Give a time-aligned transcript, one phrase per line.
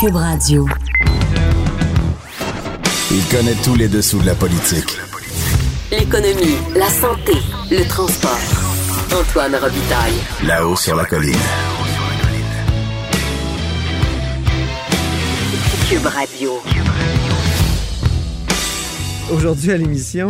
[0.00, 0.64] Cube Radio.
[3.10, 4.96] Il connaît tous les dessous de la politique.
[5.90, 7.32] L'économie, la santé,
[7.68, 8.38] le transport.
[9.12, 10.14] Antoine Robitaille.
[10.46, 11.34] Là-haut sur la colline.
[15.88, 16.60] Cube Radio.
[19.32, 20.28] Aujourd'hui à l'émission,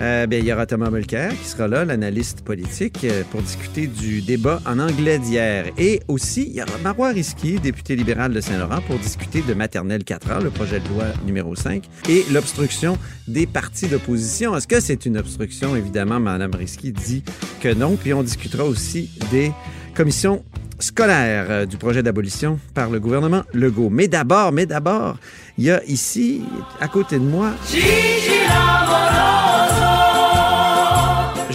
[0.00, 3.86] euh, ben, il y aura Thomas Mulcair qui sera là, l'analyste politique, euh, pour discuter
[3.86, 5.66] du débat en anglais d'hier.
[5.78, 10.04] Et aussi, il y aura Marois Risky, député libéral de Saint-Laurent, pour discuter de maternelle
[10.04, 12.98] 4 ans, le projet de loi numéro 5, et l'obstruction
[13.28, 14.56] des partis d'opposition.
[14.56, 15.76] Est-ce que c'est une obstruction?
[15.76, 17.22] Évidemment, Mme Risky dit
[17.60, 17.96] que non.
[17.96, 19.52] Puis on discutera aussi des
[19.94, 20.44] commissions
[20.78, 23.90] scolaires euh, du projet d'abolition par le gouvernement Legault.
[23.90, 25.16] Mais d'abord, mais d'abord,
[25.58, 26.42] il y a ici,
[26.80, 27.52] à côté de moi,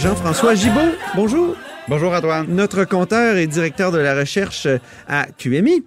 [0.06, 0.94] Jean-François Gibault.
[1.16, 1.56] Bonjour.
[1.88, 2.46] Bonjour Antoine.
[2.48, 4.68] Notre compteur et directeur de la recherche
[5.08, 5.84] à QMI.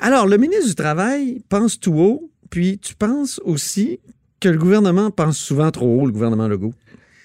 [0.00, 4.00] Alors, le ministre du Travail pense tout haut, puis tu penses aussi
[4.40, 6.74] que le gouvernement pense souvent trop haut, le gouvernement Legault.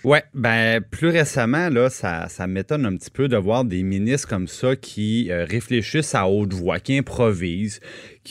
[0.04, 4.30] Ouais, ben plus récemment, là, ça, ça m'étonne un petit peu de voir des ministres
[4.30, 7.80] comme ça qui euh, réfléchissent à haute voix, qui improvisent,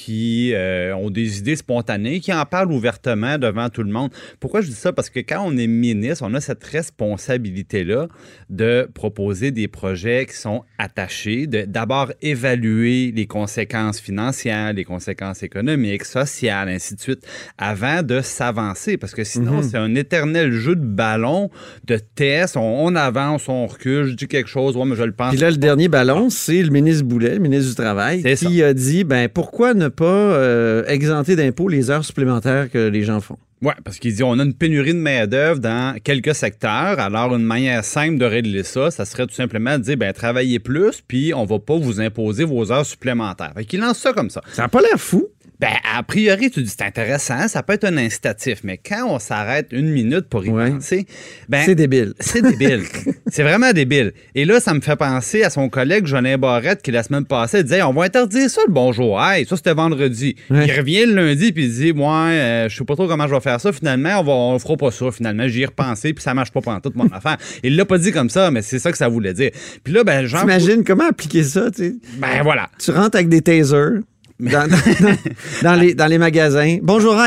[0.05, 4.11] qui euh, ont des idées spontanées, qui en parlent ouvertement devant tout le monde.
[4.39, 4.93] Pourquoi je dis ça?
[4.93, 8.07] Parce que quand on est ministre, on a cette responsabilité-là
[8.49, 15.43] de proposer des projets qui sont attachés, de d'abord évaluer les conséquences financières, les conséquences
[15.43, 17.27] économiques, sociales, ainsi de suite,
[17.59, 18.97] avant de s'avancer.
[18.97, 19.63] Parce que sinon, Mhm.
[19.65, 21.51] c'est un éternel jeu de ballon,
[21.87, 22.57] de tests.
[22.57, 25.31] On, on avance, on recule, je dis quelque chose, ouais, mais je le pense.
[25.31, 28.73] Puis là, le dernier ballon, c'est le ministre Boulet, le ministre du Travail, qui a
[28.75, 33.39] dit, ben pourquoi ne pas euh, exempter d'impôts les heures supplémentaires que les gens font?
[33.61, 37.01] Oui, parce qu'il dit on a une pénurie de main-d'œuvre dans quelques secteurs.
[37.01, 40.61] Alors, une manière simple de régler ça, ça serait tout simplement de dire ben, travaillez
[40.61, 43.53] plus, puis on va pas vous imposer vos heures supplémentaires.
[43.57, 44.43] Fait qu'il lance ça comme ça.
[44.53, 45.27] Ça n'a pas l'air fou.
[45.61, 49.19] Ben, a priori, tu dis c'est intéressant, ça peut être un incitatif, mais quand on
[49.19, 50.71] s'arrête une minute pour y Ouais.
[50.71, 51.05] penser,
[51.49, 52.15] ben, C'est débile.
[52.21, 52.83] c'est débile.
[53.27, 54.13] c'est vraiment débile.
[54.37, 57.65] Et là, ça me fait penser à son collègue Jolin Barrette qui, la semaine passée,
[57.65, 59.21] disait On va interdire ça le bonjour.
[59.21, 60.37] Hey, ça, c'était vendredi.
[60.49, 60.67] Ouais.
[60.69, 63.35] Il revient le lundi puis il dit Moi, euh, je sais pas trop comment je
[63.35, 63.73] vais faire ça.
[63.73, 65.11] Finalement, on va, on fera pas ça.
[65.11, 67.37] Finalement, j'y ai repensé puis ça marche pas pendant toute mon affaire.
[67.65, 69.51] Il l'a pas dit comme ça, mais c'est ça que ça voulait dire.
[69.83, 70.41] Puis là, ben, Jean.
[70.41, 71.95] T'imagines comment appliquer ça, tu sais?
[72.19, 72.71] Ben voilà.
[72.79, 74.03] Tu rentres avec des tasers
[74.41, 75.17] dans, dans- dans-
[75.63, 76.79] dans les, dans les magasins.
[76.83, 77.19] Bonjour.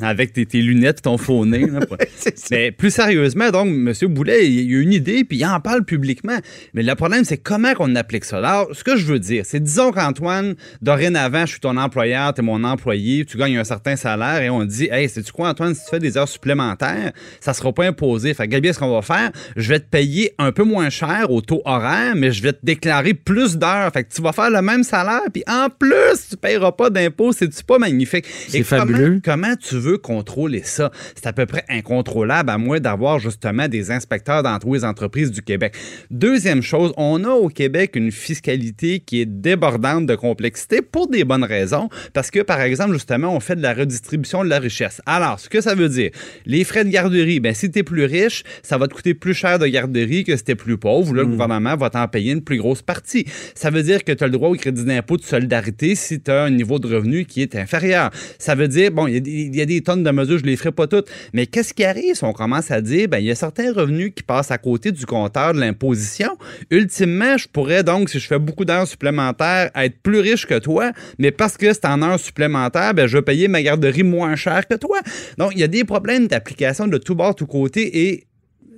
[0.00, 1.66] Avec tes, tes lunettes, ton faux nez.
[1.66, 1.80] là.
[2.50, 3.92] Mais plus sérieusement, donc, M.
[4.08, 6.38] Boulet, il il a une idée, puis il en parle publiquement.
[6.74, 8.38] Mais le problème, c'est comment qu'on applique ça?
[8.38, 12.40] Alors, ce que je veux dire, c'est disons qu'Antoine, dorénavant, je suis ton employeur, tu
[12.40, 15.74] es mon employé, tu gagnes un certain salaire, et on dit, hey, sais-tu quoi, Antoine,
[15.74, 18.32] si tu fais des heures supplémentaires, ça sera pas imposé.
[18.34, 21.30] Fait que, Gabriel, ce qu'on va faire, je vais te payer un peu moins cher
[21.30, 23.92] au taux horaire, mais je vais te déclarer plus d'heures.
[23.92, 27.32] Fait que tu vas faire le même salaire, puis en plus, tu payeras pas d'impôts.
[27.32, 28.24] C'est-tu pas magnifique?
[28.48, 29.20] C'est comment- fabuleux.
[29.24, 30.90] Comment tu veux contrôler ça?
[31.14, 35.30] C'est à peu près incontrôlable à moins d'avoir justement des inspecteurs dans tous les entreprises
[35.30, 35.74] du Québec.
[36.10, 41.24] Deuxième chose, on a au Québec une fiscalité qui est débordante de complexité pour des
[41.24, 45.00] bonnes raisons, parce que, par exemple, justement, on fait de la redistribution de la richesse.
[45.06, 46.10] Alors, ce que ça veut dire,
[46.46, 49.34] les frais de garderie, ben, si tu es plus riche, ça va te coûter plus
[49.34, 51.14] cher de garderie que si tu es plus pauvre.
[51.14, 53.24] Là, le gouvernement va t'en payer une plus grosse partie.
[53.54, 56.30] Ça veut dire que tu as le droit au crédit d'impôt de solidarité si tu
[56.30, 58.10] as un niveau de revenu qui est inférieur.
[58.38, 60.86] Ça veut dire, bon, il y a des- tonnes de mesures, je les ferai pas
[60.86, 63.72] toutes, mais qu'est-ce qui arrive si on commence à dire, ben, il y a certains
[63.72, 66.36] revenus qui passent à côté du compteur de l'imposition?
[66.70, 70.92] Ultimement, je pourrais donc, si je fais beaucoup d'heures supplémentaires, être plus riche que toi,
[71.18, 74.66] mais parce que c'est en heures supplémentaires, ben, je vais payer ma garderie moins cher
[74.68, 74.98] que toi.
[75.38, 78.26] Donc, il y a des problèmes d'application de tout bord, tout côté et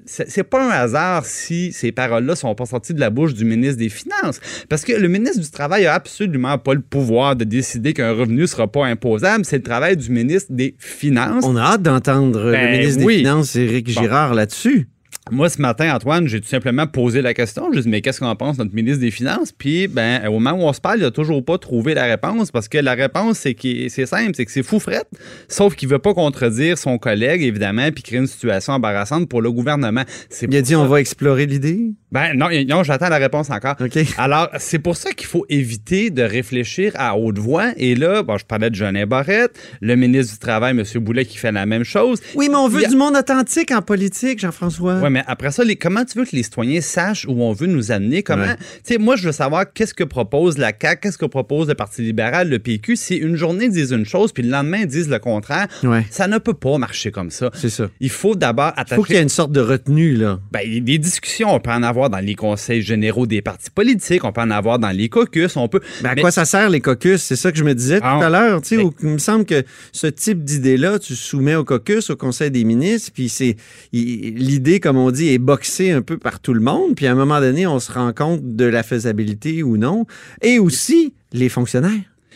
[0.04, 3.78] c'est pas un hasard si ces paroles-là sont pas sorties de la bouche du ministre
[3.78, 4.40] des Finances.
[4.68, 8.46] Parce que le ministre du Travail a absolument pas le pouvoir de décider qu'un revenu
[8.46, 9.44] sera pas imposable.
[9.44, 11.44] C'est le travail du ministre des Finances.
[11.46, 13.16] On a hâte d'entendre Ben le ministre oui.
[13.16, 14.02] des Finances, Éric Bon.
[14.02, 14.88] Girard, là-dessus.
[15.30, 17.72] Moi, ce matin, Antoine, j'ai tout simplement posé la question.
[17.72, 19.52] Je dit, mais qu'est-ce qu'on pense, notre ministre des Finances?
[19.52, 22.50] Puis, ben, au moment où on se parle, il n'a toujours pas trouvé la réponse
[22.50, 24.80] parce que la réponse, c'est que c'est simple, c'est que c'est fou.
[25.48, 29.40] Sauf qu'il ne veut pas contredire son collègue, évidemment, puis créer une situation embarrassante pour
[29.42, 30.02] le gouvernement.
[30.42, 31.92] Il a dit ça- on va explorer l'idée.
[32.12, 33.74] Ben, non, non j'attends la réponse encore.
[34.18, 37.72] Alors, c'est pour ça qu'il faut éviter de réfléchir à haute voix.
[37.76, 40.84] Et là, bon, je parlais de Jeannet Barrette, le ministre du Travail, M.
[41.02, 42.20] Boulet, qui fait la même chose.
[42.34, 45.00] Oui, mais on veut a- du monde authentique en politique, Jean-François.
[45.02, 47.66] Oui, mais après ça, les, comment tu veux que les citoyens sachent où on veut
[47.66, 48.22] nous amener?
[48.22, 48.44] Comment?
[48.44, 48.56] Ouais.
[48.84, 51.74] Tu sais, moi, je veux savoir qu'est-ce que propose la CAQ, qu'est-ce que propose le
[51.74, 52.96] Parti libéral, le PQ.
[52.96, 56.04] Si une journée ils disent une chose, puis le lendemain ils disent le contraire, Ouais.
[56.10, 57.50] ça ne peut pas marcher comme ça.
[57.54, 57.88] C'est ça.
[58.00, 59.22] Il faut d'abord Il faut qu'il y ait attacher.
[59.22, 60.38] une sorte de retenue, là.
[60.50, 64.24] Ben, des discussions, on peut en avoir avoir dans les conseils généraux des partis politiques,
[64.24, 65.80] on peut en avoir dans les caucus, on peut.
[66.02, 67.20] Mais à Mais- quoi ça sert, les caucus?
[67.22, 68.62] C'est ça que je me disais tout Ah, à l'heure.
[68.62, 69.62] tu sais, mais- Il me semble que
[69.92, 73.56] ce type d'idée-là, tu soumets au caucus, au Conseil des ministres, puis c'est
[73.92, 77.14] l'idée, comme on dit, est boxée un peu par tout le monde, puis à un
[77.14, 80.06] moment donné, on se rend compte de la faisabilité ou non.
[80.42, 81.90] Et aussi, les fonctionnaires.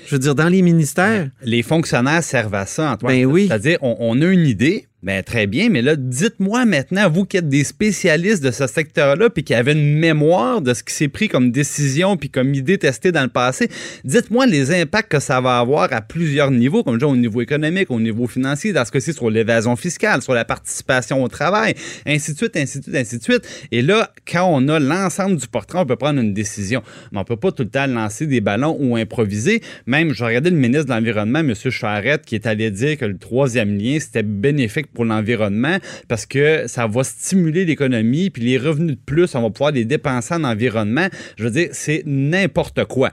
[0.07, 1.29] Je veux dire, dans les ministères.
[1.43, 3.13] Les fonctionnaires servent à ça, Antoine.
[3.13, 3.47] Ben oui.
[3.49, 7.37] C'est-à-dire, on, on a une idée, ben très bien, mais là, dites-moi maintenant, vous qui
[7.37, 11.07] êtes des spécialistes de ce secteur-là, puis qui avez une mémoire de ce qui s'est
[11.07, 13.69] pris comme décision, puis comme idée testée dans le passé,
[14.03, 17.93] dites-moi les impacts que ça va avoir à plusieurs niveaux, comme déjà au niveau économique,
[17.93, 22.33] au niveau financier, dans ce cas-ci sur l'évasion fiscale, sur la participation au travail, ainsi
[22.33, 23.49] de suite, ainsi de suite, ainsi de suite.
[23.71, 26.83] Et là, quand on a l'ensemble du portrait, on peut prendre une décision.
[27.13, 29.63] Mais on peut pas tout le temps lancer des ballons ou improviser.
[29.87, 31.55] Même, je regardais le ministre de l'Environnement, M.
[31.55, 35.77] Charette, qui est allé dire que le troisième lien, c'était bénéfique pour l'environnement
[36.09, 39.85] parce que ça va stimuler l'économie, puis les revenus de plus, on va pouvoir les
[39.85, 41.07] dépenser en environnement.
[41.39, 43.11] Je veux dire, c'est n'importe quoi.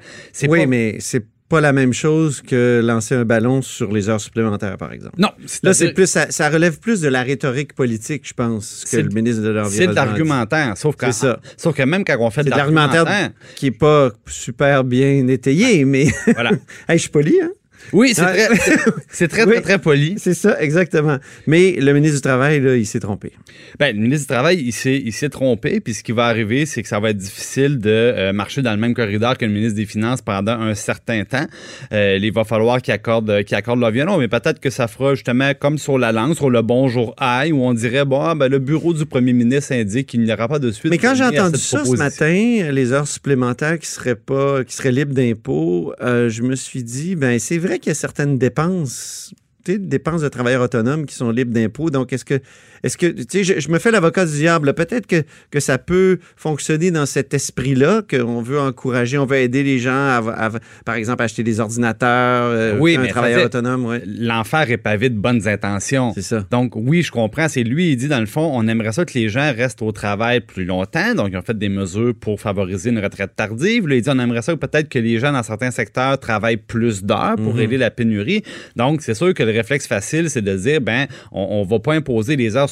[0.47, 4.19] Oui, pas- mais c'est pas la même chose que lancer un ballon sur les heures
[4.21, 5.15] supplémentaires, par exemple.
[5.19, 5.29] Non,
[5.61, 9.03] Là, c'est plus, ça, ça relève plus de la rhétorique politique, je pense, que C'est-
[9.03, 9.77] le ministre de l'Environnement.
[9.77, 10.75] C'est de l'argumentaire.
[10.77, 11.39] Sauf, ça.
[11.57, 16.07] sauf que même quand on fait de l'argumentaire qui est pas super bien étayé, mais
[16.33, 16.51] voilà.
[16.87, 17.51] Hey, je suis poli, hein?
[17.91, 18.47] Oui, c'est très,
[19.09, 19.53] c'est très, Oui.
[19.53, 20.15] très, très poli.
[20.17, 21.17] C'est ça, exactement.
[21.47, 23.31] Mais le ministre du Travail, là, il s'est trompé.
[23.79, 26.65] Ben, le ministre du Travail, il s'est, il s'est trompé, puis ce qui va arriver,
[26.65, 29.51] c'est que ça va être difficile de euh, marcher dans le même corridor que le
[29.51, 31.45] ministre des Finances pendant un certain temps.
[31.91, 35.15] Euh, il va falloir qu'il accorde, qu'il accorde le violon, mais peut-être que ça fera
[35.15, 38.47] justement comme sur la langue, sur le bonjour aïe, où on dirait, bon, ah, ben,
[38.47, 40.91] le bureau du premier ministre indique qu'il n'y aura pas de suite.
[40.91, 44.91] Mais quand j'ai entendu ça ce matin, les heures supplémentaires qui seraient pas, qui seraient
[44.91, 49.33] libres d'impôts, euh, je me suis dit, ben c'est vrai qu'il y a certaines dépenses,
[49.65, 51.89] dépenses de travailleurs autonomes qui sont libres d'impôts.
[51.89, 52.39] Donc est-ce que,
[52.83, 54.73] est-ce que, tu sais, je, je me fais l'avocat du diable.
[54.73, 59.63] Peut-être que, que ça peut fonctionner dans cet esprit-là, qu'on veut encourager, on veut aider
[59.63, 60.51] les gens à, à-
[60.85, 64.01] par exemple, acheter des ordinateurs, euh, Oui, un mais travailleur autonome, ouais.
[64.05, 66.11] L'enfer est pavé de bonnes intentions.
[66.13, 66.45] C'est ça.
[66.51, 67.47] Donc, oui, je comprends.
[67.47, 69.91] C'est lui, il dit, dans le fond, on aimerait ça que les gens restent au
[69.91, 71.13] travail plus longtemps.
[71.15, 73.87] Donc, ils ont fait des mesures pour favoriser une retraite tardive.
[73.87, 77.03] Là, il dit, on aimerait ça peut-être que les gens dans certains secteurs travaillent plus
[77.03, 78.43] d'heures pour aider la pénurie.
[78.75, 81.93] Donc, c'est sûr que le réflexe facile, c'est de dire, ben, on, on va pas
[81.93, 82.69] imposer les heures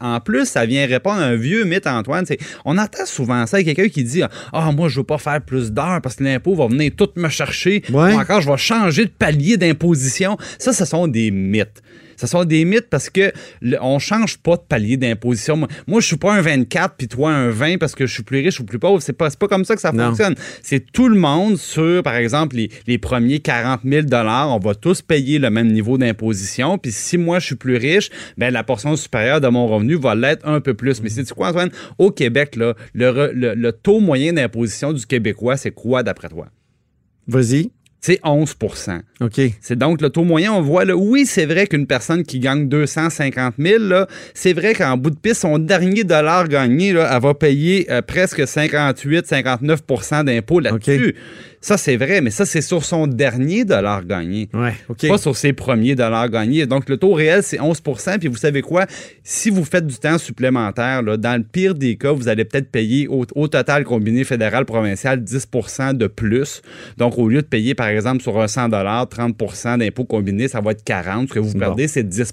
[0.00, 2.24] En plus, ça vient répondre à un vieux mythe, Antoine.
[2.64, 3.60] On entend souvent ça.
[3.60, 4.22] Il y a quelqu'un qui dit,
[4.52, 7.28] ah, moi, je veux pas faire plus d'heures parce que l'impôt va venir tout me
[7.28, 7.82] chercher.
[7.90, 8.14] Ouais.
[8.14, 10.36] Ou encore, je vais changer de palier d'imposition.
[10.58, 11.82] Ça, ce sont des mythes.
[12.20, 13.32] Ce sont des mythes parce que
[13.62, 15.56] le- on change pas de palier d'imposition.
[15.56, 18.22] Moi, moi, je suis pas un 24 puis toi un 20 parce que je suis
[18.22, 19.00] plus riche ou plus pauvre.
[19.00, 20.08] C'est pas, pas comme ça que ça Non.
[20.08, 20.34] fonctionne.
[20.62, 25.00] C'est tout le monde sur, par exemple, les, les premiers 40 000 On va tous
[25.00, 26.76] payer le même niveau d'imposition.
[26.76, 30.14] Puis si moi, je suis plus riche, ben la portion supérieure de mon revenu va
[30.14, 31.00] l'être un peu plus.
[31.02, 31.70] Mais c'est quoi, Antoine?
[31.98, 36.28] Au Québec, là, le, re- le- le taux moyen d'imposition du Québécois, c'est quoi d'après
[36.28, 36.48] toi?
[37.26, 37.70] Vas-y.
[38.02, 39.40] C'est 11% OK.
[39.60, 40.54] c'est donc le taux moyen.
[40.54, 44.72] On voit, là, oui, c'est vrai qu'une personne qui gagne 250 000, là, c'est vrai
[44.74, 50.24] qu'en bout de piste, son dernier dollar gagné, là, elle va payer euh, presque 58-59%
[50.24, 51.14] d'impôts là-dessus.
[51.62, 54.48] Ça, c'est vrai, mais ça, c'est sur son dernier dollar gagné.
[54.54, 54.72] Ouais.
[55.08, 56.64] Pas sur ses premiers dollars gagnés.
[56.64, 57.82] Donc, le taux réel, c'est 11
[58.18, 58.86] Puis, vous savez quoi?
[59.22, 62.70] Si vous faites du temps supplémentaire, là, dans le pire des cas, vous allez peut-être
[62.70, 65.48] payer au, au total combiné fédéral-provincial 10
[65.94, 66.62] de plus.
[66.96, 70.70] Donc, au lieu de payer, par exemple, sur un 100 30% d'impôts combinés, ça va
[70.72, 71.28] être 40.
[71.28, 71.58] Ce que vous Bon.
[71.58, 72.32] perdez, c'est 10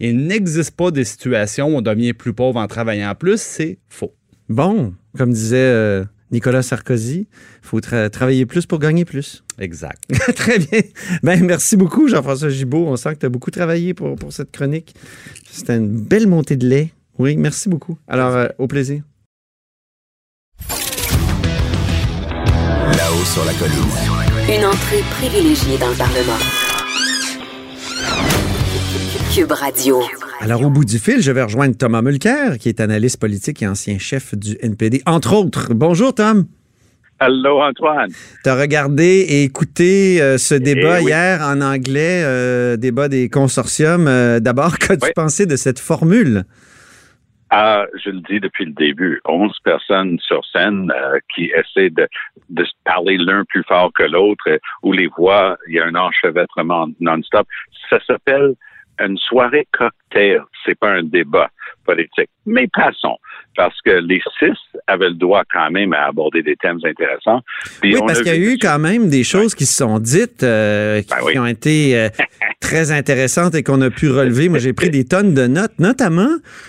[0.00, 3.40] Il n'existe pas de situation où on devient plus pauvre en travaillant plus.
[3.40, 4.12] C'est faux.
[4.50, 9.42] Bon, comme disait euh, Nicolas Sarkozy, il faut tra- travailler plus pour gagner plus.
[9.58, 10.02] Exact.
[10.36, 10.80] Très bien.
[11.22, 12.86] Ben, merci beaucoup, Jean-François Gibault.
[12.86, 14.94] On sent que tu as beaucoup travaillé pour, pour cette chronique.
[15.50, 16.92] C'était une belle montée de lait.
[17.18, 17.98] Oui, merci beaucoup.
[18.06, 19.02] Alors, euh, au plaisir.
[22.96, 24.54] Là-haut sur la colline.
[24.58, 26.38] Une entrée privilégiée dans le Parlement.
[29.38, 30.00] Cube Radio.
[30.40, 33.68] Alors, au bout du fil, je vais rejoindre Thomas Mulcair, qui est analyste politique et
[33.68, 35.74] ancien chef du NPD, entre autres.
[35.74, 36.46] Bonjour, Tom.
[37.20, 38.10] Allô, Antoine.
[38.42, 41.10] Tu as regardé et écouté euh, ce débat Eh oui.
[41.10, 44.08] hier en anglais, euh, débat des consortiums.
[44.08, 45.12] Euh, D'abord, qu'as-tu Oui.
[45.14, 46.44] pensé de cette formule?
[47.50, 52.06] Ah, je le dis depuis le début, 11 personnes sur scène euh, qui essaient de,
[52.84, 56.88] parler l'un plus fort que l'autre, euh, où les voix, il y a un enchevêtrement
[57.00, 57.46] non-stop.
[57.88, 58.54] Ça s'appelle
[58.98, 60.42] une soirée cocktail.
[60.64, 61.50] C'est pas un débat
[61.88, 62.28] politique.
[62.44, 63.16] Mais passons,
[63.56, 64.52] parce que les six
[64.86, 67.40] avaient le droit quand même à aborder des thèmes intéressants.
[67.80, 69.98] Puis Oui, on parce qu'il y a eu quand même des choses qui se sont
[69.98, 71.32] dites, euh, qui, Ben oui.
[71.32, 72.08] qui ont été, euh,
[72.60, 74.48] très intéressantes et qu'on a pu relever.
[74.48, 76.28] Moi, j'ai pris des tonnes de notes, notamment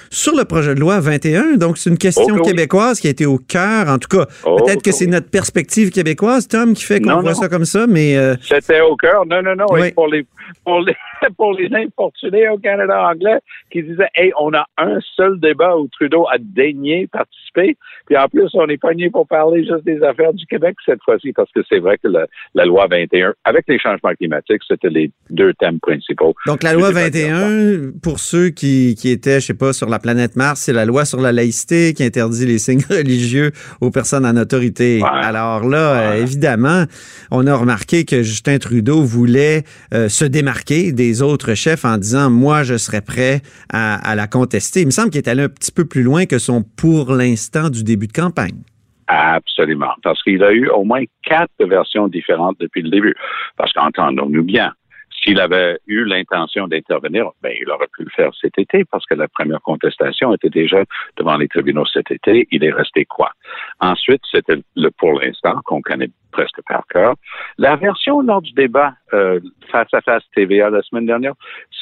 [0.10, 1.58] sur le projet de loi 21.
[1.58, 3.90] Donc, c'est une question Oh, québécoise qui a été au cœur.
[3.90, 7.32] En tout cas, Oh, peut-être que c'est notre perspective québécoise, Tom, qui fait qu'on voit
[7.34, 7.34] non.
[7.34, 9.26] ça comme ça, mais euh, C'était au cœur.
[9.26, 9.66] Non, non, non.
[9.72, 9.88] Oui.
[9.88, 10.26] Et pour les,
[10.64, 10.96] pour les,
[11.38, 13.40] pour les infortunés au Canada anglais
[13.72, 17.78] qui disaient, hey, on a un seul débat où Trudeau a daigné participer.
[18.06, 21.34] Puis en plus, on est pogné pour parler juste des affaires du Québec cette fois-ci
[21.34, 22.26] parce que c'est vrai que la,
[22.56, 26.34] la loi 21, avec les changements climatiques, c'était les deux thèmes principaux.
[26.46, 29.74] Donc, la loi Je sais pas 21, pour ceux qui, qui étaient, je sais pas,
[29.74, 33.52] sur la planète Mars, c'est la loi sur la laïcité qui interdit les signes religieux
[33.82, 35.02] aux personnes en autorité.
[35.02, 35.10] Ouais.
[35.12, 36.22] Alors là, euh, Ouais.
[36.22, 36.86] évidemment,
[37.30, 39.64] on a remarqué que Justin Trudeau voulait
[39.94, 44.28] euh, se démarquer des autres chefs en disant, moi, je serais prêt à, à la
[44.28, 44.82] contester.
[44.82, 47.70] Il me semble qu'il est allé un petit peu plus loin que son pour l'instant
[47.70, 48.64] du début de campagne.
[49.08, 49.94] Absolument.
[50.04, 53.16] Parce qu'il a eu au moins quatre versions différentes depuis le début.
[53.56, 54.74] Parce qu'entendons-nous bien,
[55.22, 59.16] s'il avait eu l'intention d'intervenir, ben, il aurait pu le faire cet été parce que
[59.16, 60.84] la première contestation était déjà
[61.18, 62.48] devant les tribunaux cet été.
[62.52, 63.32] Il est resté quoi?
[63.80, 67.16] Ensuite, c'était le pour l'instant qu'on connaît presque par cœur.
[67.58, 69.40] La version lors du débat euh,
[69.72, 71.34] face à face TVA la semaine dernière,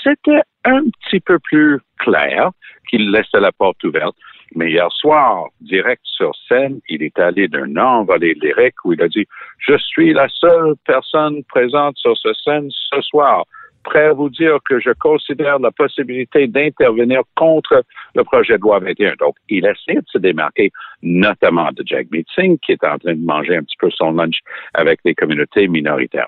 [0.03, 2.51] c'était un petit peu plus clair
[2.89, 4.15] qu'il laissait la porte ouverte.
[4.56, 9.08] Mais hier soir, direct sur scène, il est allé d'un envolé lyrique où il a
[9.08, 9.27] dit
[9.60, 13.44] Je suis la seule personne présente sur ce scène ce soir,
[13.84, 17.84] prêt à vous dire que je considère la possibilité d'intervenir contre
[18.16, 19.13] le projet de loi 21.
[19.20, 23.25] Donc, il essaie de se démarquer, notamment de Jack Singh, qui est en train de
[23.25, 24.39] manger un petit peu son lunch
[24.74, 26.27] avec les communautés minoritaires.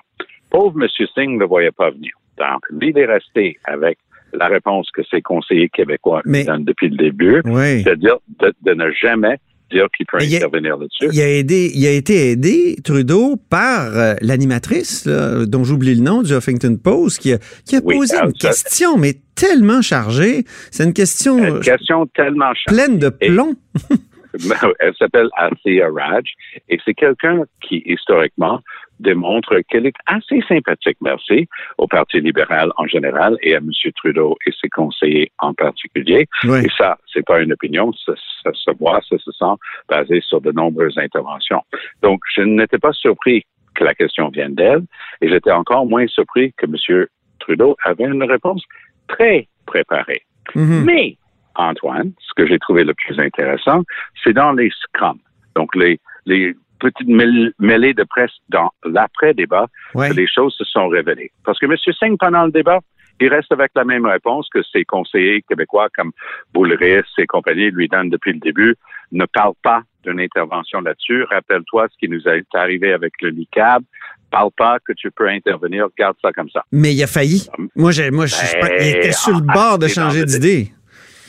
[0.50, 0.88] Pauvre M.
[1.14, 2.12] Singh ne voyait pas venir.
[2.38, 3.98] Donc, lui, il est resté avec
[4.32, 7.82] la réponse que ses conseillers québécois Mais- donnent depuis le début, Oui.
[7.82, 9.36] c'est-à-dire de, de ne jamais
[9.70, 11.08] dire qu'il peut il intervenir là-dessus.
[11.12, 16.22] Il a, aidé, il a été aidé, Trudeau, par euh, l'animatrice, dont j'oublie le nom,
[16.22, 20.44] du Huffington Post, qui a, qui a Oui, posé une ça- question, mais tellement chargée.
[20.72, 22.74] C'est une question Une question tellement chère.
[22.74, 23.54] pleine de Et- plomb.
[24.80, 26.34] Elle s'appelle Athea Raj
[26.68, 28.60] et c'est quelqu'un qui, historiquement,
[29.00, 33.70] démontre qu'elle est assez sympathique, merci, au Parti libéral en général et à M.
[33.96, 36.28] Trudeau et ses conseillers en particulier.
[36.44, 36.64] Oui.
[36.64, 39.54] Et ça, c'est pas une opinion, ça, ça se voit, ça se sent
[39.88, 41.62] basé sur de nombreuses interventions.
[42.02, 43.44] Donc, je n'étais pas surpris
[43.74, 44.82] que la question vienne d'elle
[45.20, 47.06] et j'étais encore moins surpris que M.
[47.38, 48.62] Trudeau avait une réponse
[49.08, 50.22] très préparée.
[50.54, 50.84] Mhm.
[50.84, 51.16] Mais,
[51.56, 53.82] Antoine, ce que j'ai trouvé le plus intéressant,
[54.22, 55.18] c'est dans les scrums.
[55.56, 60.12] Donc, les, les petites mêl- mêlées de presse dans l'après-débat, Ouais.
[60.14, 61.30] les choses se sont révélées.
[61.44, 61.76] Parce que M.
[61.98, 62.78] Singh, pendant le débat,
[63.20, 66.12] il reste avec la même réponse que ses conseillers québécois comme
[66.54, 68.76] Boulris et compagnie lui donnent depuis le début,
[69.12, 71.24] ne parle pas d'une intervention là-dessus.
[71.24, 73.82] Rappelle-toi ce qui nous est arrivé avec le NICAB.
[74.30, 75.88] Parle pas que tu peux intervenir.
[75.98, 76.64] Garde ça comme ça.
[76.72, 77.46] Mais il a failli.
[77.76, 80.68] Moi, j'ai, moi je, je il était sur le Ben, bord de changer d'idée.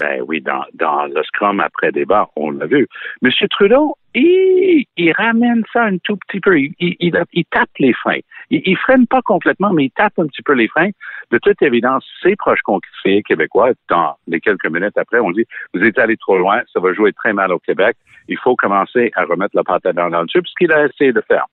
[0.01, 2.87] Ben oui, dans, le scrum après débat, on l'a vu.
[3.21, 6.57] Monsieur Trudeau, il, ramène ça un tout petit peu.
[6.57, 8.21] Il, tape les freins.
[8.49, 10.89] Il, il freine pas complètement, mais il tape un petit peu les freins.
[11.29, 15.83] De toute évidence, ses proches conseillers québécois, dans les quelques minutes après, on dit, vous
[15.83, 17.95] êtes allé trop loin, ça va jouer très mal au Québec.
[18.27, 21.21] Il faut commencer à remettre la patate dans le tube, ce qu'il a essayé de
[21.27, 21.45] faire.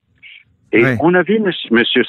[0.73, 1.51] Et on a vu M.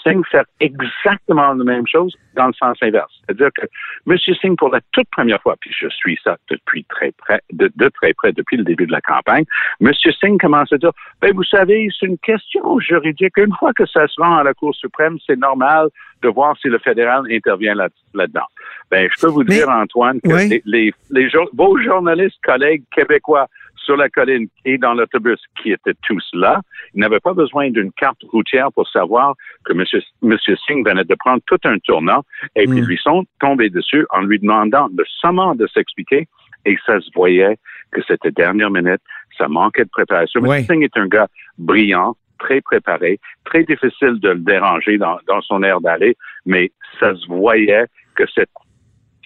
[0.03, 3.11] Singh faire exactement la même chose dans le sens inverse.
[3.25, 3.65] C'est-à-dire que
[4.09, 4.17] M.
[4.41, 7.87] Singh, pour la toute première fois, puis je suis ça depuis très près, de, de
[7.89, 9.45] très près depuis le début de la campagne,
[9.81, 9.91] M.
[10.19, 13.37] Singh commence à dire, ben, vous savez, c'est une question juridique.
[13.37, 15.87] Une fois que ça se rend à la Cour suprême, c'est normal
[16.21, 18.45] de voir si le fédéral intervient là- là-dedans.
[18.91, 20.29] ben, je peux vous Mais- dire, Antoine, que
[20.65, 23.47] les, les, vos journalistes, collègues québécois
[23.83, 26.61] sur la colline et dans l'autobus qui étaient tous là,
[26.93, 29.83] ils n'avaient pas besoin d'une carte routière pour savoir que M.
[30.21, 32.23] Monsieur Singh venait de prendre tout un tournant
[32.55, 32.85] et puis Mm.
[32.85, 36.27] lui sont tombés dessus en lui demandant le summant de s'expliquer
[36.65, 37.57] et ça se voyait
[37.91, 39.01] que c'était dernière minute,
[39.37, 40.41] ça manquait de préparation.
[40.41, 40.59] Ouais.
[40.59, 40.65] M.
[40.65, 45.63] Singh est un gars brillant, très préparé, très difficile de le déranger dans, dans son
[45.63, 48.49] air d'aller, mais ça se voyait que cette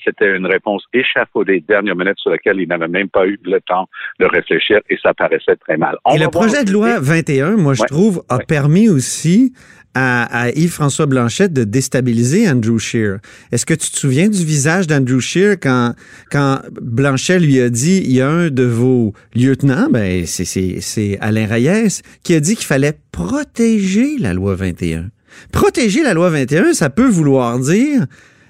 [0.04, 3.88] c'était une réponse échafaudée dernière minute sur laquelle il n'avait même pas eu le temps
[4.20, 5.98] de réfléchir et ça paraissait très mal.
[6.06, 8.46] On Et le projet de loi aussi- 21, moi, je trouve, a Ouais.
[8.46, 9.54] permis aussi
[9.96, 13.18] à, à Yves-François Blanchette de déstabiliser Andrew Scheer.
[13.52, 15.94] Est-ce que tu te souviens du visage d'Andrew Scheer quand,
[16.32, 20.82] quand Blanchet lui a dit, il y a un de vos lieutenants, ben, c'est- c'est
[20.82, 25.10] c'est Alain Reyes, qui a dit qu'il fallait protéger la loi 21.
[25.52, 28.06] Protéger la loi 21, ça peut vouloir dire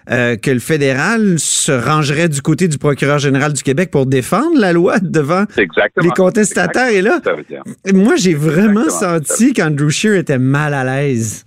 [0.09, 4.59] euh, que le fédéral se rangerait du côté du procureur général du Québec pour défendre
[4.59, 6.89] la loi devant les contestataires.
[6.89, 7.21] Et là,
[7.93, 9.17] moi, j'ai vraiment Exactement.
[9.19, 11.45] senti qu'Andrew Scheer était mal à l'aise.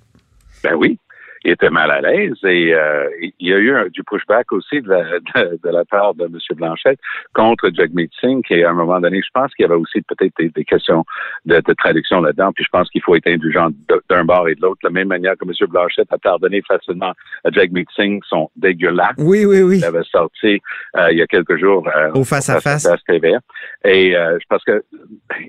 [0.63, 0.99] Ben oui.
[1.47, 4.83] Il était mal à l'aise et euh, il y a eu un, du pushback aussi
[4.83, 6.39] de la, de, la part de M.
[6.57, 6.99] Blanchette
[7.35, 10.35] contre Jagmeet Singh, qui à un moment donné, je pense qu'il y avait aussi peut-être
[10.39, 11.05] des, questions
[11.45, 13.69] de, de traduction là-dedans, puis je pense qu'il faut être indulgent
[14.11, 15.69] d'un bord et de l'autre, de la même manière que M.
[15.69, 17.13] Blanchette a pardonné facilement
[17.45, 19.15] à Jagmeet Singh son dégueulasse.
[19.19, 19.79] Oui, oui, oui.
[19.79, 20.61] Il avait sorti
[20.97, 22.89] euh, il y a quelques jours euh, au face-à-face.
[23.07, 23.37] TV.
[23.85, 24.83] Et euh, je pense que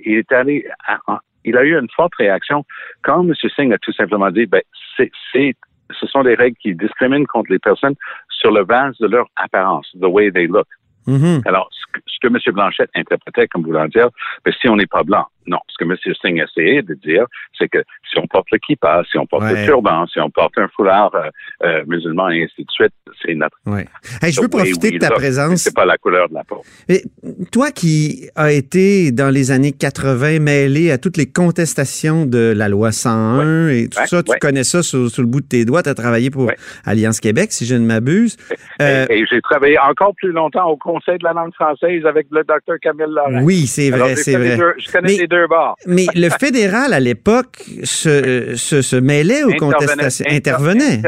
[0.06, 0.64] il est allé
[1.48, 2.66] il a eu une forte réaction
[3.04, 3.34] quand M.
[3.56, 4.62] Singh a tout simplement dit, ben,
[4.98, 5.56] c'est,
[6.00, 7.96] ce sont des règles qui discriminent contre les personnes
[8.30, 10.68] sur le base de leur apparence, the way they look.
[11.08, 11.48] Mm-hmm.
[11.48, 12.38] Alors, ce que, M.
[12.54, 14.10] Blanchette interprétait comme voulant dire,
[14.44, 15.60] ben, si on n'est pas blanc, non.
[15.68, 15.96] Ce que M.
[16.22, 17.26] Singh essayait de dire,
[17.58, 20.58] c'est que si on porte le kippa, si on porte le turban, si on porte
[20.58, 21.30] un foulard euh,
[21.64, 23.58] euh, musulman et ainsi de suite, c'est notre.
[23.66, 23.86] Ouais.
[24.24, 25.62] je veux profiter de ta présence.
[25.62, 26.62] C'est pas la couleur de la peau.
[26.90, 27.02] Mais
[27.52, 32.70] toi qui as été dans les années 80 mêlé à toutes les contestations de la
[32.70, 35.84] loi 101 et tout ça, tu connais ça sur, le bout de tes doigts.
[35.84, 36.52] Tu as travaillé pour
[36.86, 38.38] Alliance Québec, si je ne m'abuse.
[38.82, 42.44] Euh, et, j'ai travaillé encore plus longtemps au Conseil de la langue française avec le
[42.44, 43.42] docteur Camille Laurent.
[43.44, 44.58] Oui, c'est vrai, c'est vrai.
[44.78, 45.37] je connais les deux
[45.86, 51.02] mais le fédéral, à l'époque, se, se, mêlait aux contestations, intervenait?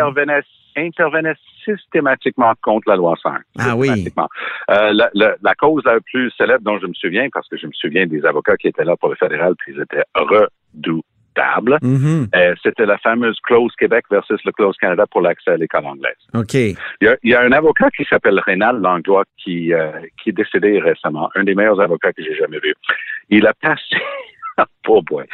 [0.76, 1.36] intervenait.
[1.66, 3.42] systématiquement contre la loi 5.
[3.60, 4.08] Ah oui.
[4.72, 8.08] Euh, la, cause la plus célèbre dont je me souviens, parce que je me souviens
[8.08, 11.04] des avocats qui étaient là pour le fédéral, puis ils étaient redoutables,
[11.39, 12.27] mm-hmm.
[12.36, 16.15] euh, c'était la fameuse clause Québec versus le clause Canada pour l'accès à l'école anglaise.
[16.34, 16.53] OK.
[16.53, 16.77] Il
[17.24, 19.91] y, a, un avocat qui s'appelle Rénal Langlois qui, euh,
[20.22, 22.74] qui est décédé récemment, un des meilleurs avocats que j'ai jamais vu.
[23.29, 23.96] Il a passé
[24.88, 25.25] oh boy.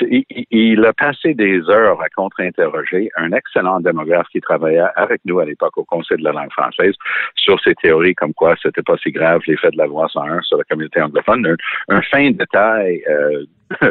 [0.00, 5.38] Il, il, a passé des heures à contre-interroger un excellent démographe qui travaillait avec nous
[5.38, 6.94] à l'époque au Conseil de la langue française
[7.36, 10.58] sur ces théories comme quoi c'était pas si grave l'effet de la loi 101 sur
[10.58, 11.56] la communauté anglophone.
[11.88, 13.44] Un, fin détail euh,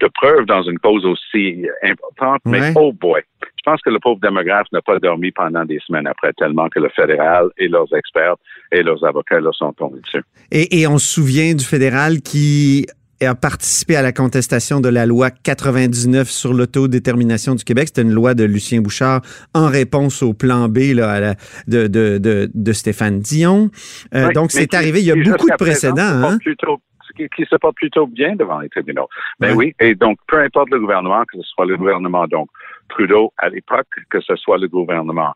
[0.00, 3.22] de preuve dans une cause aussi importante, mais oh boy.
[3.42, 6.80] Je pense que le pauvre démographe n'a pas dormi pendant des semaines après, tellement que
[6.80, 8.36] le fédéral et leurs experts
[8.72, 10.22] et leurs avocats leur sont tombés dessus.
[10.50, 12.86] Et, et on se souvient du fédéral qui
[13.20, 17.88] a participé à la contestation de la loi 99 sur l'autodétermination du Québec.
[17.88, 19.22] C'était une loi de Lucien Bouchard
[19.54, 21.34] en réponse au plan B là,
[21.66, 23.70] de, de, de, de, Stéphane Dion.
[24.14, 25.00] Euh, donc, c'est arrivé.
[25.00, 26.02] Il y a beaucoup de précédents.
[26.02, 26.38] Hein?
[26.38, 26.80] Plutôt,
[27.16, 29.08] qui, se porte plutôt bien devant les tribunaux.
[29.40, 32.48] Mais ben oui, et donc, peu importe le gouvernement, que ce soit le gouvernement donc
[32.88, 35.32] Trudeau à l'époque, que ce soit le gouvernement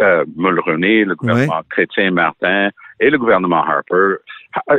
[0.00, 4.16] euh, Mulroney, le gouvernement Chrétien Martin et le gouvernement Harper,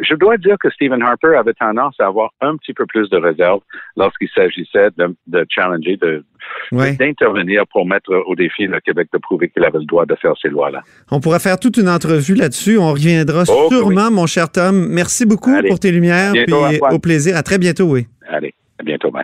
[0.01, 3.17] je dois dire que Stephen Harper avait tendance à avoir un petit peu plus de
[3.17, 3.59] réserve
[3.95, 6.23] lorsqu'il s'agissait de, challenger, de,
[6.71, 10.33] d'intervenir pour mettre au défi le Québec de prouver qu'il avait le droit de faire
[10.41, 10.81] ces lois-là.
[11.11, 12.77] On pourra faire toute une entrevue là-dessus.
[12.77, 14.87] On reviendra oh, sûrement, mon cher Tom.
[14.89, 16.33] Merci beaucoup pour tes lumières.
[16.35, 16.45] et
[16.91, 17.37] au plaisir.
[17.37, 18.07] À très bientôt, oui.
[18.27, 19.11] Allez, à bientôt.
[19.11, 19.23] Bye.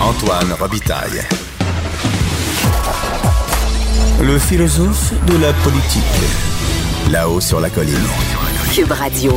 [0.00, 1.22] Antoine Robitaille.
[4.20, 6.51] Le philosophe de la politique.
[7.10, 7.94] Là-haut sur la colline.
[8.74, 9.32] Cube Radio.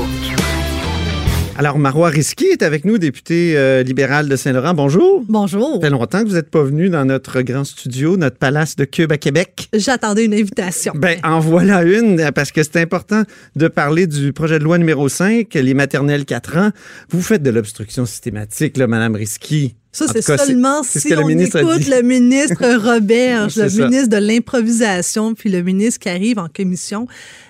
[1.58, 4.74] Alors, Marois Risky est avec nous, député euh, libéral de Saint-Laurent.
[4.74, 5.24] Bonjour.
[5.28, 5.76] Bonjour.
[5.76, 8.86] Ça fait longtemps que vous n'êtes pas venu dans notre grand studio, notre palace de
[8.86, 9.70] Cube à Québec.
[9.74, 10.94] J'attendais une invitation.
[10.96, 13.24] Ben, en voilà une, parce que c'est important
[13.56, 16.70] de parler du projet de loi numéro 5, les maternelles 4 ans.
[17.10, 19.76] Vous faites de l'obstruction systématique, là, Madame Risky.
[19.96, 25.62] Ça, c'est seulement si on écoute le ministre Roberge, le ministre de l'improvisation, puis le
[25.62, 27.08] ministre qui arrive en commission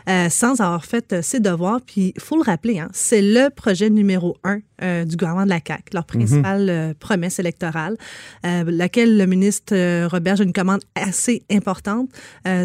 [0.08, 1.82] euh, sans avoir fait euh, ses devoirs.
[1.82, 5.50] Puis il faut le rappeler, hein, c'est le projet numéro un euh, du gouvernement de
[5.50, 6.08] la CAQ, leur mhm.
[6.08, 7.98] principale promesse électorale,
[8.44, 12.10] laquelle le ministre Roberge a une commande assez importante,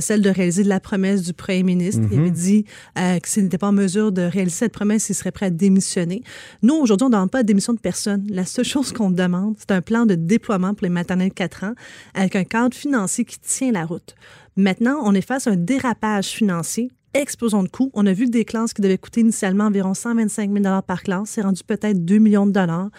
[0.01, 2.03] celle de réaliser la promesse du premier ministre.
[2.11, 2.35] Il avait mhm.
[2.35, 2.65] dit
[2.97, 6.23] que s'il n'était pas en mesure de réaliser cette promesse, il serait prêt à démissionner.
[6.63, 8.27] Nous, aujourd'hui, on ne demande pas la démission de personne.
[8.29, 11.65] La seule chose qu'on demande, c'est un plan de déploiement pour les maternelles de 4
[11.65, 11.75] ans
[12.15, 14.15] avec un cadre financier qui tient la route.
[14.57, 17.91] Maintenant, on est face à un dérapage financier explosion de coûts.
[17.95, 21.31] On a vu des classes qui devaient coûter initialement environ 125 000 par classe.
[21.31, 22.91] C'est rendu peut-être 2 millions de dollars.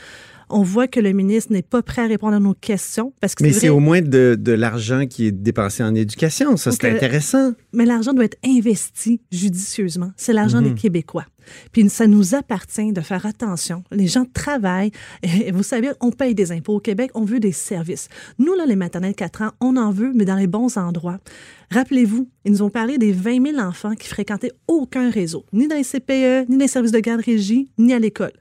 [0.52, 3.14] On voit que le ministre n'est pas prêt à répondre à nos questions.
[3.20, 6.58] Parce que mais c'est au moins de, de l'argent qui est dépensé en éducation.
[6.58, 7.54] Ça, c'est intéressant.
[7.74, 10.12] Mais l'argent doit être investi judicieusement.
[10.18, 10.76] C'est l'argent des mhm.
[10.76, 11.26] Québécois.
[11.72, 13.84] Puis ça nous appartient de faire attention.
[13.92, 14.92] Les gens travaillent.
[15.24, 18.10] Et vous savez, on paye des impôts au Québec, on veut des services.
[18.40, 21.20] Nous, là, les maternelles 4 ans, on en veut, mais dans les bons endroits.
[21.72, 25.76] Rappelez-vous, ils nous ont parlé des 20 000 enfants qui fréquentaient aucun réseau, ni dans
[25.76, 28.34] les CPE, ni dans les services de garde régie, ni à l'école.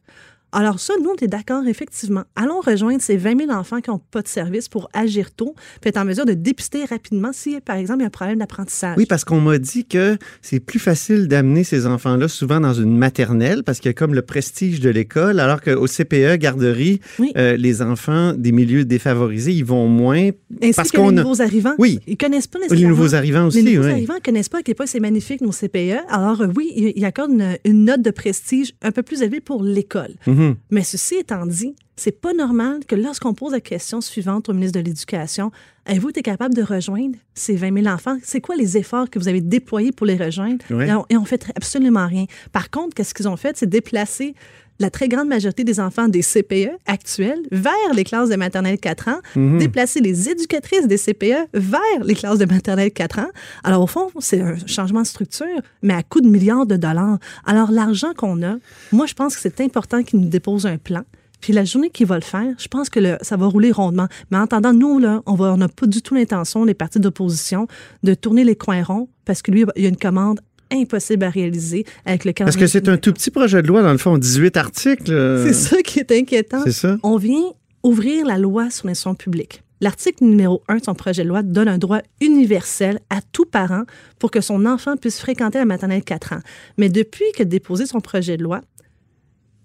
[0.53, 2.25] Alors ça, nous, on est d'accord, effectivement.
[2.35, 5.91] Allons rejoindre ces 20 000 enfants qui n'ont pas de service pour agir tôt, puis
[5.91, 8.97] être en mesure de dépister rapidement si, par exemple, il y a un problème d'apprentissage.
[8.97, 12.97] Oui, parce qu'on m'a dit que c'est plus facile d'amener ces enfants-là souvent dans une
[12.97, 17.01] maternelle parce qu'il y a comme le prestige de l'école, alors qu'au CPE, garderie,
[17.37, 20.31] euh, les enfants des milieux défavorisés, ils vont moins.
[20.63, 21.75] Ainsi parce que les nouveaux arrivants.
[21.79, 22.01] Oui.
[22.07, 22.83] Ils connaissent pas nécessairement.
[22.83, 23.93] Les nouveaux arrivants aussi, Les nouveaux oui.
[23.93, 25.99] arrivants ne connaissent pas à quel point c'est magnifique, nos CPE.
[26.09, 29.63] Alors, euh, oui, ils accordent une, une, note de prestige un peu plus élevée pour
[29.63, 30.15] l'école.
[30.40, 30.57] Mm-hmm.
[30.70, 34.81] Mais ceci étant dit, c'est pas normal que lorsqu'on pose la question suivante au ministre
[34.81, 35.50] de l'Éducation,
[35.85, 38.16] avez-vous été capable de rejoindre ces 20 000 enfants?
[38.22, 40.64] C'est quoi les efforts que vous avez déployés pour les rejoindre?
[40.70, 40.87] Oui.
[40.87, 42.24] Et, on, et on fait absolument rien.
[42.53, 43.57] Par contre, qu'est-ce qu'ils ont fait?
[43.57, 44.35] C'est déplacer
[44.81, 49.09] la très grande majorité des enfants des CPE actuels vers les classes de maternelle 4
[49.09, 49.59] ans, Mhm.
[49.59, 53.31] déplacer les éducatrices des CPE vers les classes de maternelle 4 ans.
[53.62, 55.47] Alors, au fond, c'est un changement de structure,
[55.83, 57.19] mais à coût de milliards de dollars.
[57.47, 58.57] Alors, l'argent qu'on a,
[58.90, 61.03] moi, je pense que c'est important qu'ils nous déposent un plan.
[61.40, 64.09] Puis la journée qu'il va le faire, je pense que le- ça va rouler rondement.
[64.31, 67.66] Mais en attendant, nous, là, on n'a pas du tout l'intention, les partis d'opposition,
[68.03, 70.40] de tourner les coins ronds parce que lui, il y a une commande
[70.73, 73.93] impossible à réaliser avec le Parce que c'est un tout petit projet de loi, dans
[73.93, 75.11] le fond, 18 articles.
[75.13, 76.63] euh, C'est ça qui est inquiétant.
[76.65, 76.99] C'est ça.
[77.03, 77.53] On vient
[77.83, 79.63] ouvrir la loi sur l'instruction publique.
[79.83, 83.85] L'article numéro 1 de son projet de loi donne un droit universel à tout parent
[84.19, 86.41] pour que son enfant puisse fréquenter la maternelle 4 ans.
[86.77, 88.61] Mais depuis que déposé son projet de loi,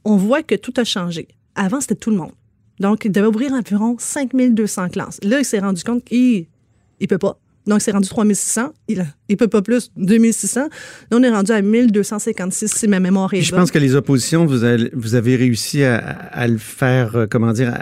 [0.05, 1.27] on voit que tout a changé.
[1.55, 2.31] Avant, c'était tout le monde.
[2.79, 5.19] Donc, il devait ouvrir environ 5200 classes.
[5.23, 6.45] Là, il s'est rendu compte qu'il
[7.01, 7.37] ne peut pas.
[7.67, 8.73] Donc, c'est rendu 3600.
[8.87, 10.61] Il ne peut pas plus, 2600.
[10.61, 10.67] Là,
[11.11, 13.61] on est rendu à 1256, si ma mémoire est Puis je bonne.
[13.61, 17.53] pense que les oppositions, vous avez, vous avez réussi à, à le faire, euh, comment
[17.53, 17.73] dire,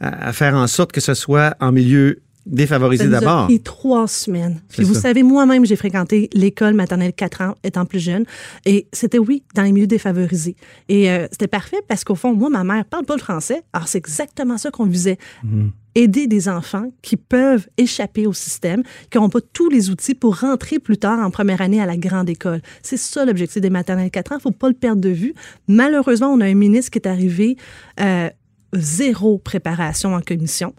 [0.00, 3.44] à, faire en sorte que ce soit en milieu défavorisé d'abord.
[3.46, 4.60] pris trois semaines.
[4.70, 5.00] Puis vous ça.
[5.02, 8.24] savez, moi-même, j'ai fréquenté l'école maternelle 4 ans étant plus jeune.
[8.64, 10.56] Et c'était, oui, dans les milieux défavorisés.
[10.88, 13.62] Et euh, c'était parfait parce qu'au fond, moi, ma mère parle pas le français.
[13.74, 15.18] Alors, c'est exactement ça qu'on visait.
[15.44, 15.70] Mhm.
[15.94, 20.40] Aider des enfants qui peuvent échapper au système, qui n'ont pas tous les outils pour
[20.40, 22.62] rentrer plus tard en première année à la grande école.
[22.82, 24.36] C'est ça l'objectif des maternelles 4 ans.
[24.38, 25.34] Il faut pas le perdre de vue.
[25.68, 27.56] Malheureusement, on a un ministre qui est arrivé
[28.00, 28.30] euh,
[28.72, 30.74] zéro préparation en commission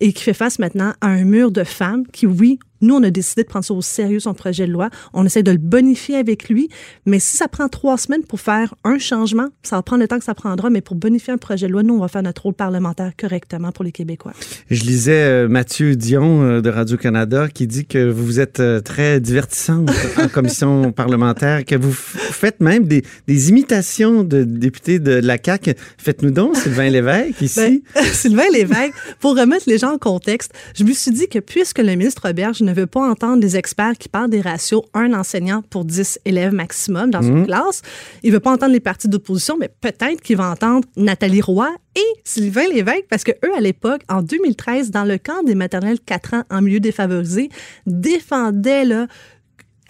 [0.00, 3.10] et qui fait face maintenant à un mur de femmes qui, oui, nous, on a
[3.10, 4.90] décidé de prendre ça au sérieux, son projet de loi.
[5.12, 6.68] On essaie de le bonifier avec lui.
[7.06, 10.18] Mais si ça prend trois semaines pour faire un changement, ça va prendre le temps
[10.18, 10.70] que ça prendra.
[10.70, 13.72] Mais pour bonifier un projet de loi, nous, on va faire notre rôle parlementaire correctement
[13.72, 14.32] pour les Québécois.
[14.70, 19.20] Je lisais euh, Mathieu Dion euh, de Radio-Canada qui dit que vous êtes euh, très
[19.20, 25.38] divertissante en commission parlementaire, que vous faites même des, des imitations de députés de la
[25.42, 25.74] CAQ.
[25.98, 27.82] Faites-nous donc, Sylvain Lévesque, ici.
[27.94, 31.78] Ben, Sylvain Lévesque, pour remettre les gens en contexte, je me suis dit que puisque
[31.78, 35.62] le ministre Roberge ne veut pas entendre des experts qui parlent des ratios un enseignant
[35.62, 37.82] pour 10 élèves maximum dans une classe,
[38.22, 42.20] il veut pas entendre les partis d'opposition, mais peut-être qu'il va entendre Nathalie Roy et
[42.24, 46.34] Sylvain Lévesque, parce que eux, à l'époque, en 2013, dans le camp des maternelles 4
[46.34, 47.48] ans en milieu défavorisé,
[47.86, 49.06] défendaient là,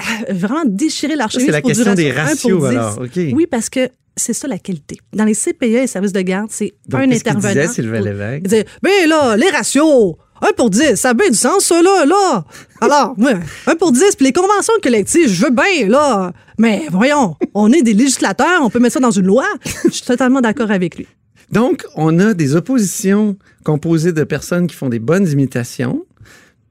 [0.00, 2.76] euh, vraiment déchirer leur chemise c'est la pour question des ratios, 10.
[2.76, 3.02] alors.
[3.32, 4.98] Oui, parce que c'est ça la qualité.
[5.12, 7.48] Dans les CPE et services de garde, c'est un intervenant.
[7.48, 8.40] disait, Sylvain Lévesque?
[8.44, 11.80] Il disait, ben là, les ratios, 1 pour 10, ça a bien du sens, ça,
[11.82, 12.44] là, là.
[12.80, 16.32] Alors, ouais, 1 pour 10, puis les conventions collectives, je veux bien, là.
[16.58, 19.44] Mais voyons, on est des législateurs, on peut mettre ça dans une loi.
[19.84, 21.06] Je suis totalement d'accord avec lui.
[21.50, 26.04] Donc, on a des oppositions composées de personnes qui font des bonnes imitations.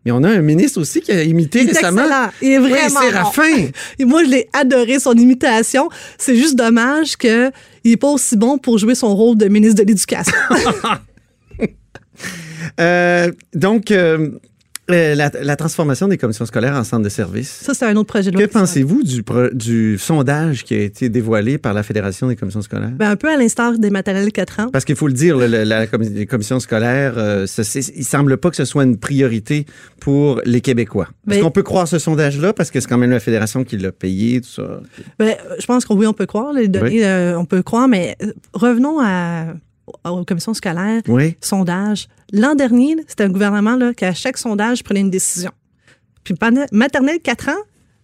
[0.06, 2.02] Mais on a un ministre aussi qui a imité Il est récemment.
[2.04, 2.30] excellent.
[2.42, 3.68] Il est Oui, vraiment Séraphin.
[4.00, 5.90] Et moi, je l'ai adoré, son imitation.
[6.20, 7.52] C'est juste dommage qu'il
[7.84, 10.36] n'est pas aussi bon pour jouer son rôle de ministre de l'Éducation.
[12.80, 14.30] Euh, donc, euh,
[14.92, 17.50] euh, la, la transformation des commissions scolaires en centres de services.
[17.50, 18.46] Ça, c'est un autre projet de loi.
[18.46, 19.02] Que pensez-vous
[19.54, 22.92] du, sondage qui a été dévoilé par la Fédération des commissions scolaires?
[22.92, 24.70] Ben, un peu à l'instar des maternelles 4 ans.
[24.72, 28.52] Parce qu'il faut le dire, le- la, les commissions scolaires, euh, ce- il semble pas
[28.52, 29.66] que ce soit une priorité
[30.00, 31.08] pour les Québécois.
[31.28, 32.54] Est-ce Mais- qu'on peut croire ce sondage-là?
[32.54, 34.82] Parce que c'est quand même la Fédération qui l'a payé, tout ça.
[35.18, 36.54] Ben, je pense que oui, on peut croire.
[36.54, 37.04] Les données, Oui.
[37.04, 38.16] euh, on peut croire, mais
[38.54, 39.48] revenons à,
[40.04, 41.02] aux commissions scolaires.
[41.08, 41.38] Oui.
[41.42, 42.08] Sondage.
[42.32, 45.52] L'an dernier, c'était un gouvernement là, qui, à chaque sondage, prenait une décision.
[46.24, 46.36] Puis
[46.72, 47.54] maternelle 4 ans,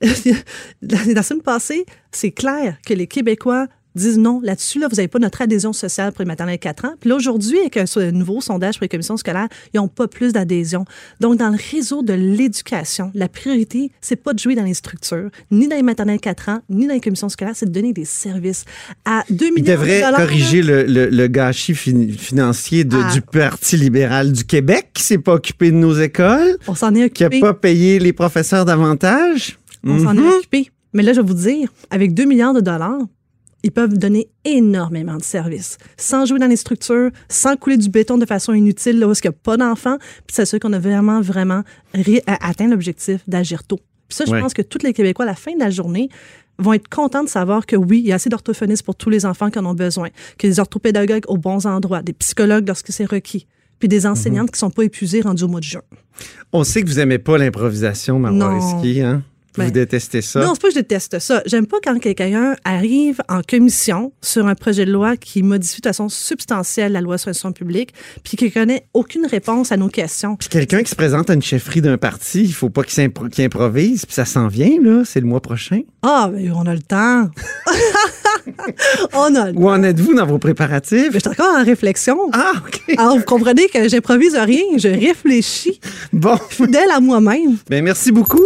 [0.82, 5.20] la semaine passée, c'est clair que les Québécois disent non là-dessus, là, vous n'avez pas
[5.20, 6.94] notre adhésion sociale pour les maternelles 4 ans.
[7.00, 10.08] Puis là, aujourd'hui, avec un, un nouveau sondage pour les commissions scolaires, ils n'ont pas
[10.08, 10.86] plus d'adhésion.
[11.20, 15.30] Donc, dans le réseau de l'éducation, la priorité, c'est pas de jouer dans les structures,
[15.52, 18.06] ni dans les maternelles 4 ans, ni dans les commissions scolaires, c'est de donner des
[18.06, 18.66] services
[19.06, 20.18] à 2 millions Il de dollars, là.
[20.18, 23.12] corriger le, le- le gâchis fin- financier de- Ah.
[23.14, 27.10] du Parti libéral du Québec qui s'est pas occupé de nos écoles, On s'en est
[27.10, 27.40] qui a occupé.
[27.42, 29.58] pas payé les professeurs davantage.
[29.84, 30.26] On s'en Mhm.
[30.26, 30.72] est occupé.
[30.94, 33.00] Mais là, je vais vous dire, avec 2 milliards de dollars,
[33.64, 38.18] ils peuvent donner énormément de services, sans jouer dans les structures, sans couler du béton
[38.18, 41.22] de façon inutile là où il n'y a pas d'enfants, puis s'assurer qu'on a vraiment,
[41.22, 41.64] vraiment
[42.28, 43.80] atteint l'objectif d'agir tôt.
[44.08, 46.10] Puis ça, je pense que tous les Québécois, à la fin de la journée,
[46.58, 49.26] vont être contents de savoir que oui, il y a assez d'orthophonistes pour tous les
[49.26, 53.06] enfants qui en ont besoin, que des orthopédagogues aux bons endroits, des psychologues lorsque c'est
[53.06, 53.48] requis,
[53.80, 54.52] puis des enseignantes mhm.
[54.52, 55.82] qui ne sont pas épuisées rendues au mois de juin.
[56.52, 58.60] On sait que vous n'aimez pas l'improvisation, Marois
[59.02, 59.24] hein?
[59.56, 60.40] Vous ben, détestez ça?
[60.40, 61.44] Non, c'est pas que je déteste ça.
[61.46, 65.88] J'aime pas quand quelqu'un arrive en commission sur un projet de loi qui modifie de
[65.88, 70.38] façon substantielle la loi sur l'instruction publique, puis qui connaît aucune réponse à nos questions.
[70.38, 73.04] Puis quelqu'un qui se présente à une chefferie d'un parti, il faut pas qu'il
[73.44, 75.04] improvise, puis ça s'en vient, là.
[75.06, 75.82] C'est le mois prochain.
[76.02, 77.30] Ah, mais on a le temps.
[79.14, 81.12] on a Où en êtes-vous dans vos préparatifs?
[81.14, 82.18] Je suis encore en réflexion.
[82.34, 82.82] Ah, OK.
[82.98, 85.80] Alors, vous comprenez que j'improvise rien, je réfléchis.
[86.14, 86.38] Bon.
[86.50, 87.58] Fidèle à moi-même.
[87.70, 88.46] Bien, merci beaucoup.